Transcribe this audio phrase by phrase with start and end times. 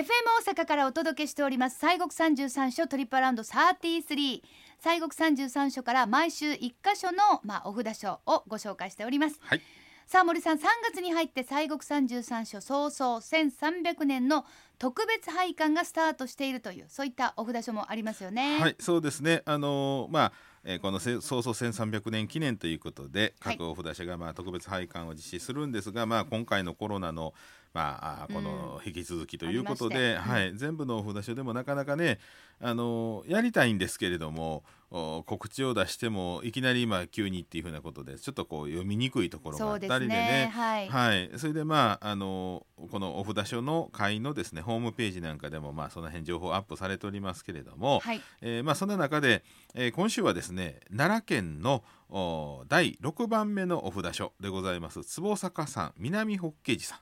[0.00, 0.06] FM
[0.46, 1.78] 大阪からお届けしております。
[1.78, 4.42] 西国三十三所トリップアラウンド33
[4.78, 9.38] 西国三十三所から毎週一箇所のまあお札書をご紹介しております。
[9.42, 9.60] はい。
[10.06, 14.46] さあ森さん3月に入って西国三十三所創創1300年の
[14.78, 18.58] 特別拝観がスタートしているというそういったお札書もありますよね。
[18.58, 19.42] はい、そうですね。
[19.44, 20.32] あのーまあ、
[20.64, 23.58] えーこのせ創創1300年記念ということで、はい。
[23.58, 27.34] 各お札所がまあ特別拝観を実施するんですが、まあ今回のコロナの
[27.72, 30.30] まあこの引き続きということで、ありまして。
[30.30, 32.18] はい、全部のお札所でもなかなかね、
[32.60, 34.64] あのーやりたいんですけれども。
[34.92, 40.46] お告知を出してもいきなり今急にっていうふうなことでちょっとこう読みにくいところがあったりでね。
[40.46, 40.50] ね。
[40.52, 48.20] はい、はい、それでまああのこのお札所の会のですねホームページなんかでもまあその辺情報アップされておりますけれども、はい。
[48.40, 49.44] えーまあそんな中で、
[49.74, 56.98] えー今週はですね奈良県のお第6番目のお札所でございます坪坂山南法華寺さん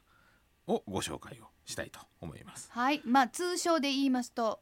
[0.69, 2.71] をご紹介をしたいと思います。
[2.71, 3.03] はい。
[3.05, 4.61] まあ通称で言いますと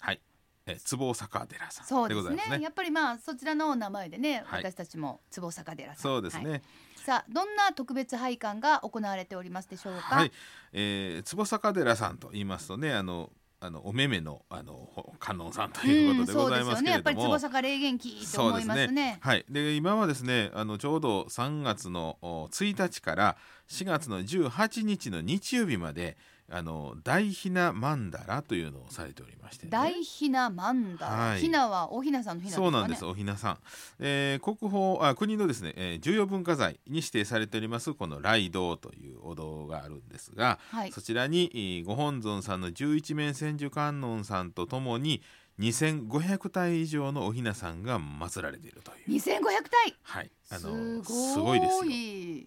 [0.00, 0.20] はい、
[0.66, 2.64] えー坪坂寺さそうですねんでございますね。
[2.64, 4.62] やっぱりまあそちらのお名前でね、はい。
[4.62, 6.02] 私たちも坪坂寺さん。
[6.02, 6.50] そうですね。
[6.50, 6.62] はい。
[7.08, 10.16] さあどんな特別拝観が行われておりますでしょうか？
[10.16, 10.32] はい、
[10.72, 13.30] えー、坪坂寺さんと言いますとねあの
[13.60, 16.90] あのお目目のあのほ観音さんということでございますけうん、そうですよね。
[16.92, 19.18] やっぱれども、り坪坂霊元気と思いますね。
[19.20, 23.36] はい、で今はですねあのちょうど3月のお1日から
[23.68, 26.16] 4月の18日の日曜日まで
[26.50, 31.40] あの大ひな曼荼羅というのをされておりまして、ね、大ひな曼荼羅、はい。
[31.40, 32.56] ひなはおひなさんのひなね。
[32.56, 33.58] そうなんですおひなさん、
[33.98, 40.92] えー国宝あ国のですね、えー重要文化財に指定されておりますこの雷道というお堂があるんですが、はい。
[40.92, 45.20] そちらに、えーご本尊さんの十一面千手観音さんとともに
[45.58, 49.96] 2500体以上のおひなさんが祀られているという、2500体。
[50.02, 51.80] はい、あすのごいすごいですよ。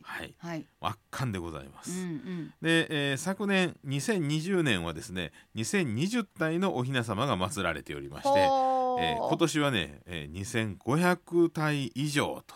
[0.03, 1.91] はい、はい、圧巻でございます。
[1.91, 12.55] うんうん、で、えー昨年2020年はですね2020体のおひな様が祀られておりまして、えー今年はね、えー2500体以上と、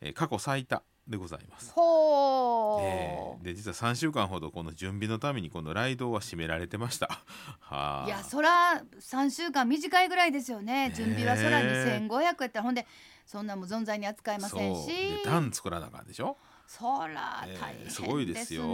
[0.00, 1.72] えー過去最多でございます。
[1.72, 7.06] ほー、えーで実は3週間ほどこの準備のためにこのライドは閉められてました。
[7.60, 10.88] はあいやそら3週間短いぐらいですよね。
[10.88, 10.96] ねえ。
[10.96, 12.86] 準備はそら2500やったらほんで
[13.26, 14.86] そんなもん存在に扱えませんし。
[14.86, 16.36] で段作らなあかんでしょ？
[16.78, 18.64] そらえー大変ですすごいですよ。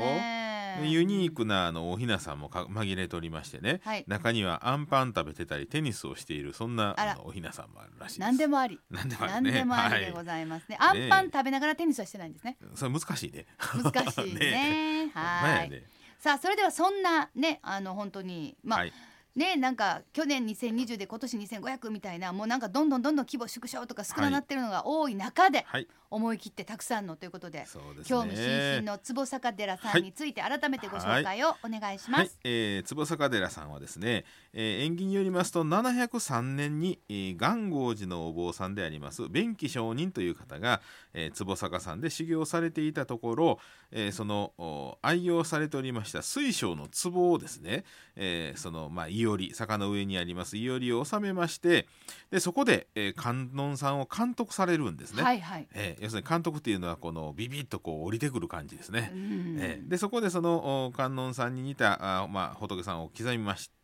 [0.85, 4.05] ユニークなあのおひなさんもか紛れておりましてね、はい。
[4.07, 8.21] 中にはアンパン食べてたりテニスをしているそんなあおひなさんもあるらしい。
[8.21, 8.79] 何でもあり。
[8.89, 9.59] 何でもあ何るね。
[9.59, 12.57] でもありでごはいざいますね、アンパン食べながらテニスはしてないんですね。
[12.77, 13.47] それ難しいね。
[13.83, 15.11] 難しいね。
[15.15, 15.83] ほんまはい、
[16.21, 18.93] さあそれではそんなねあの本当にまあ、はい。
[19.35, 27.67] ねなんか去年2020で今年2500みたいなもうなんかどんどんどんどん規模縮小とか少ななってるのが多い中で、はい思い切ってたくさんのということでね。
[28.07, 32.21] 興味津々の坪坂寺さんについて改めてご紹介をお願いします。
[32.21, 34.25] はい、えー、坪坂寺さんはですね、
[34.55, 40.81] えー、縁起によりますと703年に、えー、元号寺のお坊さんであります弁慶上人という方が、
[41.13, 43.59] えー、坪坂さんで修行されていたところ、
[43.91, 47.85] えー、そのお愛用されておりました水晶の壺をですね、
[48.17, 51.87] えー、そのまあいおり坂の上にありますいおりを収めまして
[52.31, 55.23] でそこで、えー、観音さんを監督されるんですね。
[55.23, 55.69] はいはい。
[55.75, 59.11] えー要するに監督っていうのはこのビビッとこう降りてくる感じですね。
[59.15, 63.78] うんえーでそこでそのお観音さんに似たあ、まあ、仏さんを刻みまして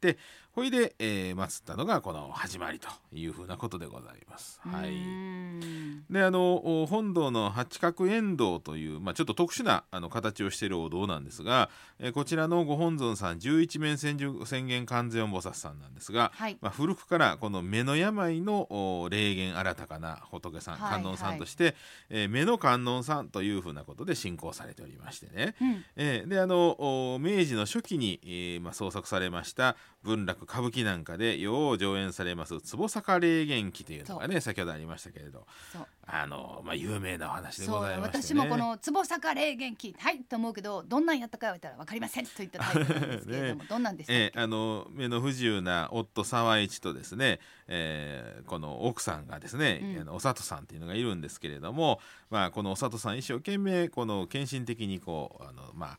[0.52, 4.60] ほいで、えー、祀ったのがこの始まりというふうなことでございます。
[4.62, 6.04] はうい、ん。
[6.08, 16.56] であのお本堂の八角円堂という、まあ、ちょっと特殊なあの形をしているお堂なんですが、えーこちらのご本尊さん十一面宣言観世音菩薩さんなんですが、はい。
[16.60, 21.02] まあ、古くからこの目の病のお霊言新たかな仏さん、はい。
[21.02, 21.74] 観音さんとして、
[22.10, 25.84] えー目の観音さんというふうなことで信仰されておりましてね、うん。
[25.96, 26.76] えーであの
[27.14, 35.46] お明治の初期に、えーまあ、創作されました文楽歌舞伎なんかでよう上演されます坪坂霊元記というのがね先ほどありましたけれど
[36.06, 50.08] あの、まあ、有名なお話でございまして、ね、私もこの坪坂霊元気はいと思うけどどんなんやったか言われたらわかりませんといったタイプなんですけれども、 どんなんでしえーあの目の不自由な夫沢一とですね、えーこの奥さんがですね、うん。
[50.14, 52.00] お里さんっていうのがいるんですけれども、
[52.30, 55.98] まあ、このお里さん一生懸命この献身的にこうあのまあ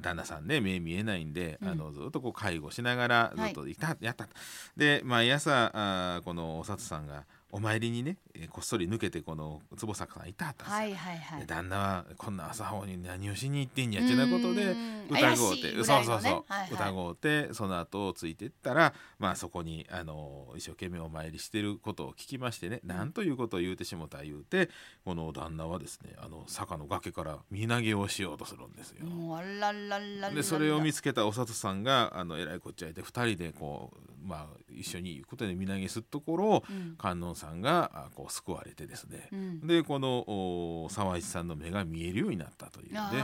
[0.00, 1.68] 旦那さんね目見えないんで、うん。
[1.68, 3.76] あのずっとこう介護しながらずっとい。
[3.76, 4.28] た、やった。
[4.76, 7.24] で毎朝あーこのお里さんが
[7.54, 10.76] お参りにねえーこっそり抜けてこの坪坂さんいたはったんですよ。
[10.76, 11.40] はいはいはい。
[11.40, 16.70] で旦那はこんな朝方に何をしに行ってんやっちゅうなことでうん疑うて、そうそうそう、はいはい。
[16.72, 24.68] 疑うてその後をついてったらまあそこにあの一生懸命お参りしてることを聞きましてね、なんということを言うてしもた言うて
[25.04, 29.06] この旦那はですねあの坂の崖から身投げをしようとするんですよ。
[29.38, 36.94] ららららでそれを見つけたお里さんがあのえらいこっちゃいて2人でこう、まあ、一緒に行くことで身投げするところをうん。
[36.96, 39.66] 観音さんがあこう救われてですね、うん。
[39.66, 42.98] でこのお沢石さんの目が見えるようになったというね。
[43.00, 43.22] そういう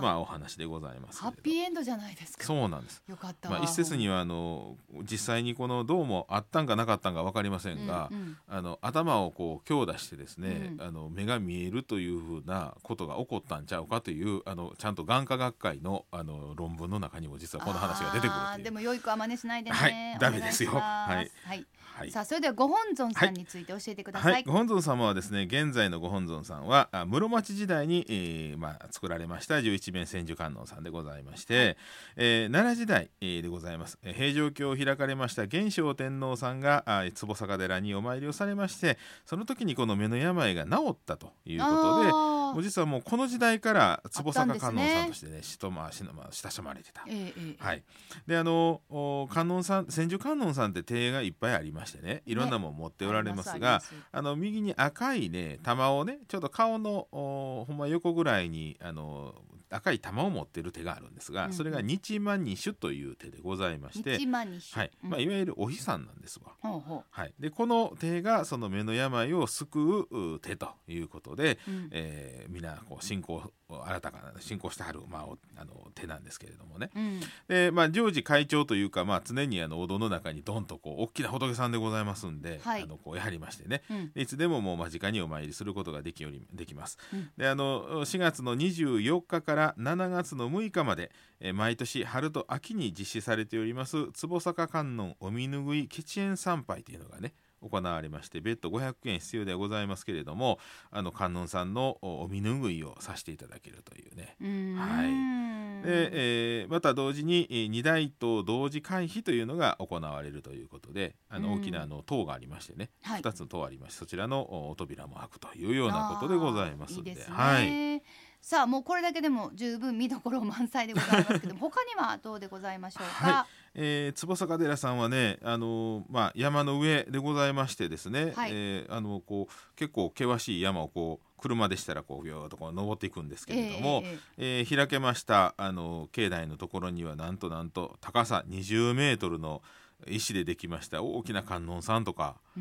[0.00, 2.44] まあお話でございますけハッピーエンドじゃないですか。
[2.44, 3.02] そうなんです。
[3.08, 3.48] よかった。
[3.48, 4.76] わまあ、一説にはあの
[5.10, 8.36] 実際にこのどうもあったんかなかったんか分かりませんが、うんうん。
[8.48, 10.82] あの頭をこう強打してですね、うん。
[10.82, 18.64] あの目が見えるというふうなことが起こったんちゃうかというあのちゃんと眼科学会のあの論文の中にも実はこの話が出てくる。
[18.64, 19.76] でも良い子は真似しないでね。
[19.76, 20.72] はいダメですよ。
[20.72, 21.30] はい。
[21.44, 22.10] はいはい。
[22.10, 31.76] さあそれではご本尊さんについて教えてください、はい、ご本尊様はですね現在のご本尊さんはあ室町時代に、えーまあ、作られました十一面千手観音さんでございまして、
[32.16, 33.98] えー奈良時代、えーでございます。
[34.02, 47.04] えー平城京を開かれました元正天皇さんがあ坪坂寺にお参りをされましてその時にこの目の病が治ったということでもう実はもうこの時代から坪坂観音さんとしてねしとまあしまあ親しまれてた。
[47.08, 47.82] えはい、
[48.26, 53.94] であのお観音さん千手観音さんって手がいっぱいありましてねいろんなもん持っておられますが、あります。
[54.12, 59.34] あの右に赤いね玉をねちょっと顔のおほんま横ぐらいにあの
[59.70, 64.90] 赤い玉を持ってる手があるんですが、うんそれが日満二種という手でございまして一、万二種はい。
[65.02, 66.52] まあ、いわゆるお日さんなんですわ。
[66.60, 71.88] ほうほはい、でこの手がその目の病を救うう手ということで、う、うん。
[71.90, 76.90] えー、皆こう信仰新たかな信仰してはる、まあ、おあの手なんですけれどもね。
[76.96, 77.20] うん。
[77.48, 82.82] で、まあ、常時会長というか、まあ、常にあのお堂の中にドンとこう大きな仏さんでございますんで、はい。
[82.82, 83.82] あのこうやはりましてね。
[83.90, 84.12] うん。
[84.14, 86.98] いつでももう間近にお参りすることができよりできます。
[87.12, 87.30] うん。
[87.36, 97.32] であの4月の24日から7月の6日まで、えー毎年春と秋に実施されております坪坂観音お見拭い吉縁参拝というのがね
[97.62, 100.58] 行われまして別途500円必要ではございますけれども
[100.90, 104.36] あの観音さんのおお見拭いをさせていただけるというね。
[104.40, 104.44] う
[104.78, 105.58] はい。
[105.82, 111.60] で、えーまた同時にえー二大塔同時回避というのが行われるということであのうん。
[111.60, 113.20] 大きなあの塔がありましてね、はい。
[113.20, 117.10] 2つの塔ありましてそちらのおお扉も開くというようなことでございますんで。
[117.10, 118.02] いいですね、はい、
[118.48, 128.50] さあもうこれだけでも十分見どころ満載でございますけども 他にはどうでございましょうか、はえー坪坂寺さんはね、あのーまあ、山の上でございましてですね、はい。
[128.54, 139.60] えーあのこう結構険しい山をこう車でしたらこうビューッとこう登っていくんですけれども、えええ開けましたあの境内のところにはなんとなんと高さ20メートルの
[140.06, 141.02] 石でできました。
[141.02, 142.60] 大きな観音さんとか、う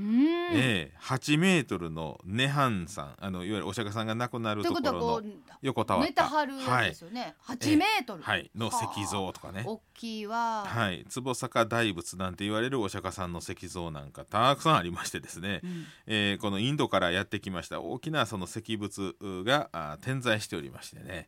[0.53, 3.15] えー8メートルの涅槃さん。
[3.19, 5.23] あのいわゆるお釈迦さんが亡くなるところの
[5.61, 9.63] 横たわったネタ張るですよね、8メートル、はい、の石像とかね。
[9.65, 15.85] 大きいわ、はい、坪坂大仏なんて言われるお釈迦さんの石像なんかたくさんありましてですね、うん。
[16.07, 21.27] えーこのインドからやってきました大きなその石仏があ点在しておりましてね、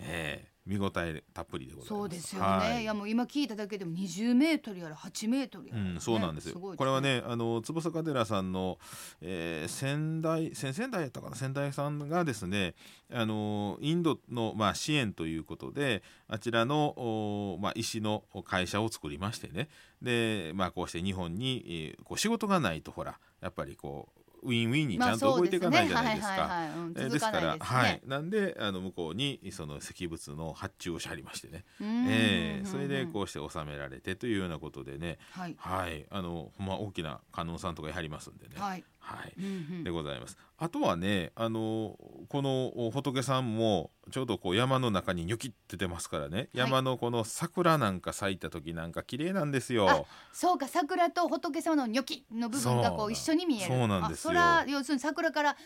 [0.00, 1.88] えー見応えたっぷりでございます。
[1.88, 2.84] そうですよね、、はい。
[2.84, 5.74] やもう今聞いただけでも20メートルやら8メートルや。
[5.74, 6.58] ら、うん、そうなんですよ。
[6.60, 8.78] これはね、あの坪坂寺さんの、
[9.22, 11.36] えー先代先々代やったかな？
[11.36, 12.74] 先代さんがですね、
[13.10, 19.68] あのインドのまあ支援ということで、あちらのおまあ石の会社を作りましてね、
[20.02, 26.68] でまあこうして日本に、えーこう仕事がないとほらやっぱりこうウィンウィンにちゃんと動いていかないじゃないですか。
[26.94, 27.78] ですかないですね。
[27.78, 35.54] はい、なんであの向こうにその石仏の発注をしはりましてね、えーそれでこうして収められてというようなことでね、はい。
[35.58, 38.56] はい、あのほんま大きな観音さんとかやはりますんでね。
[38.58, 39.32] はい、はい。
[39.38, 39.48] うんう
[39.80, 40.36] んでございます。
[40.58, 41.96] あとはね、あの
[42.28, 50.06] この仏さんもちょうどこう山の中にニョキって出ますからね、山のこの桜なんか咲いた時なんか綺麗なんですよ。
[50.32, 55.56] そうか桜と仏様のニョキの部分がこそうう一緒に見えるそうなんですよあそら要するに桜から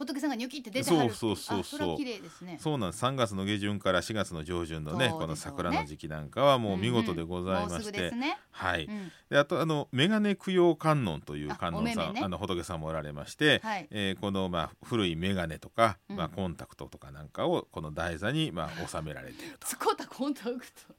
[0.00, 1.96] 仏さんがニョキって出てはるそうそうそうそう。
[1.98, 2.58] 綺麗ですね。
[2.58, 3.04] そうなんです。
[3.04, 5.14] 3月の下旬から4月の上旬のね、ね。
[5.18, 8.10] この桜の時期なんかはもう見事でございますして、
[8.50, 8.86] はい。
[8.86, 9.12] うん。
[9.28, 13.88] であとあのメガネ供養観音というあ観音さん、あの仏さんもおられまして、はい。
[13.90, 16.16] えーこのまあ古いメガネとか、うん。
[16.16, 19.66] まあコンタクトとかなんかをこの台座にまあ収められていると。
[19.68, 20.94] 使ったコンタクト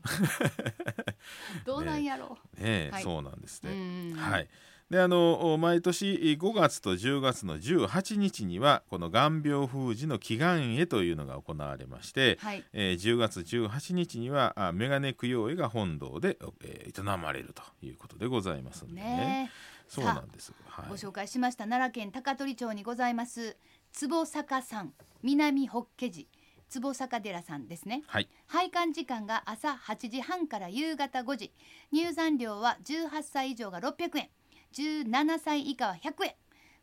[1.66, 3.04] どうなんやろねえ、はい。
[3.04, 4.12] そうなんですう、うね。
[4.12, 4.14] ん。
[4.14, 4.48] はい。
[4.92, 19.02] であの毎年5月と10月の18日にはこの眼病封じの祈願絵というのが行われまして、はいえー10月18日にはあメガネ供養絵が本堂で、えー営まれるということでございますんでね。
[19.02, 19.52] ね
[19.88, 20.54] そうなんです。
[20.68, 20.86] はい。
[20.90, 23.56] ご紹介しました奈良県高取町にございます
[23.94, 24.92] 坪坂山
[25.24, 26.28] 南法華寺
[26.68, 28.28] 坪坂寺さんですねはい。
[28.48, 31.54] 拝観時間が朝8時半から夕方5時
[31.94, 34.30] 入山料は18歳以上が600円
[34.74, 36.36] 17歳以下は100円。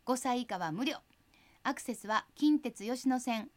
[0.05, 0.97] 5歳以下は無料。
[1.63, 3.49] アクセスは近鉄吉野線。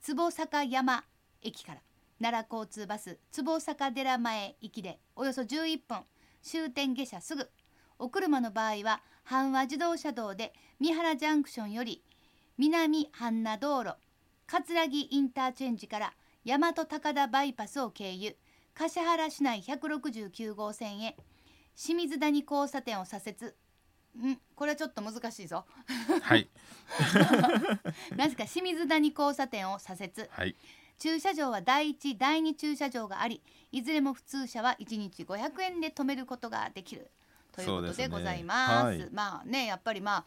[0.00, 1.04] 坪坂山
[1.42, 1.82] 駅から。
[2.20, 5.98] 奈良交通バス坪坂寺前行きでおよそ11分。
[6.42, 7.50] 終点下車すぐ。
[7.98, 12.02] お車の場合は阪和自動車道で三原ジャンクションより
[12.58, 13.96] 南阪奈道路
[14.46, 16.14] 葛城インターチェンジから
[16.44, 18.36] 大和高田バイパスを経由。
[18.74, 21.16] 橿原市内169号線へ。
[21.76, 23.54] 清水谷交差点を左折。
[24.18, 25.64] んこれはちょっと難しいぞ
[26.22, 26.48] はい。
[28.16, 30.56] なぜか清水谷交差点を左折はい。
[30.98, 33.42] 駐車場は第一第二駐車場があり
[33.72, 37.10] いずれも普通車は1日500円で止めることができる
[37.52, 40.24] ということでございますはいまあねやっぱりまあ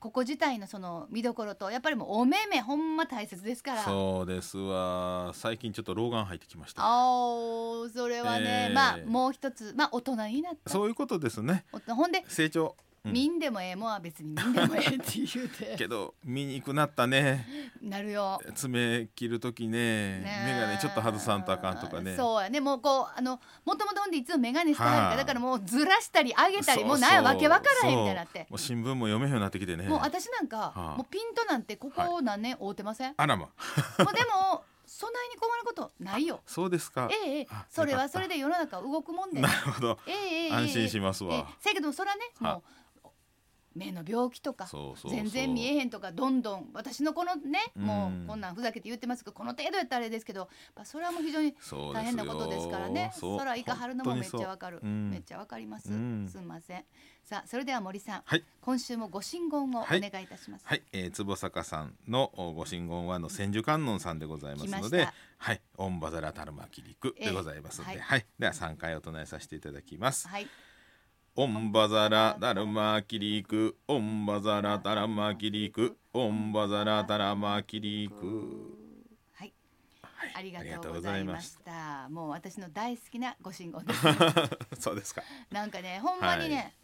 [0.00, 5.32] ここ自体のその見どころとやっぱりもうお目目ほんま大切ですからそうですわ。
[5.34, 6.82] 最近ちょっと老眼入ってきました。
[6.82, 11.66] あーそれはね、えーまあもう一つまあ大人になったそういうことですね。
[11.86, 12.76] ほんで、成長。
[13.04, 13.12] うん。
[13.12, 15.76] 見んでもええもんは別に見んでもええって言うて。
[15.78, 17.46] けど見にくなったね。
[17.82, 18.40] なるよ。
[18.54, 20.22] 爪切る時ね。
[20.44, 22.16] 眼鏡ちょっと外さんとあかんとかね。
[22.16, 22.60] そうやね。
[22.60, 25.16] もうこうあのもともとほんでいつも眼鏡してはるから、はい。
[25.16, 28.46] だからもうずらしたり上げたりもうなんやそうわけわからへんみたいになって。
[28.50, 29.88] もう新聞も読めへんようになってきてね。
[29.88, 33.46] もう私なんか、はあもうピントなんてここ何年会うてません、あらま。
[33.46, 33.50] も
[34.10, 36.40] うでもそんなに困ることないよ。
[36.46, 37.08] そうですか。
[37.10, 37.46] ええええ。
[37.50, 39.40] あそれはそれで世の中動くもんで。
[39.40, 39.98] なるほど。
[40.06, 40.52] ええええええ。
[40.52, 41.34] 安心しますわ。
[41.34, 41.44] ええ。
[41.60, 42.79] せやけどそれはねはもう
[43.74, 44.68] 目の病気とか
[45.08, 48.24] 全然見えへんとかどんどん私のこのねもうん。
[48.24, 51.54] うこんなんふざけて言ってますけどこの程度やったらあれですけどやっぱそれはもう非常に
[51.92, 53.12] 大変なことですからね。
[53.38, 55.10] 空いかはるのもめっちゃわかる、ううん。
[55.10, 56.28] めっちゃわかります、うん。
[56.28, 56.84] すんません。
[57.24, 58.44] さあそれでは森さん、はい。
[58.60, 68.00] 今週もご神言をお願いいたします、はい、えー、坪坂さんのおご神言はあの千手観音さんでございますのでた、はい、オンバザラタルマキリクでございますので、ええ。
[68.00, 70.28] はい、では三回お唱えさせていただきます。
[70.28, 70.46] はい
[71.36, 78.16] オンバザラダルマキリク、オンバザラタラマキリク、オンバザラタラマキリク。
[79.34, 79.52] はい。
[80.02, 80.32] はい。
[80.34, 81.56] ありがとうございまし。
[81.64, 82.08] た。
[82.08, 84.02] もう私の大好きなご神言です。
[84.82, 85.22] そうですか。
[85.52, 86.74] なんかねほんまにね、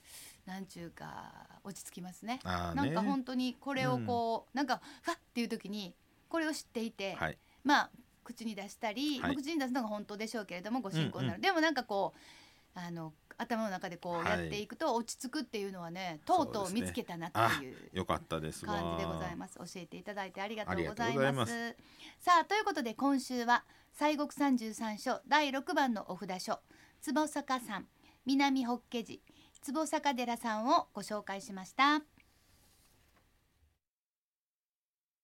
[0.47, 1.33] はなんちゅうか
[1.65, 2.35] 落ち着きますね。
[2.35, 2.41] ね。
[2.45, 5.93] なんか本当にこれをこう、なんかファッっていう時に
[6.29, 7.91] これを知っていて、はい、まあ
[8.23, 9.37] 口に出したり、はい。
[9.37, 11.43] 口に出すのが本当でしょうけれどもご進行になる、うん。
[11.43, 14.40] でもなんかこうあの頭の中でこうはい。
[14.40, 17.97] やっていくと落ち着くっていうのはね、とうとう見つけたなってあいう。
[17.97, 18.75] よかったですわ。
[18.75, 19.59] 感じでございます。
[19.59, 21.76] 教えていただいてありがとうございまます。
[22.19, 26.61] さあということで今週は西国三十三所第六番のお札所
[27.00, 27.87] 坪坂山
[28.25, 29.21] 南法華寺
[29.62, 32.02] 坪坂寺さんをご紹介しました